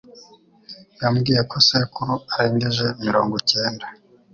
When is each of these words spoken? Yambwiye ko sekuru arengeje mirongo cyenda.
Yambwiye 1.01 1.41
ko 1.49 1.57
sekuru 1.67 2.13
arengeje 2.33 2.85
mirongo 3.05 3.35
cyenda. 3.49 3.85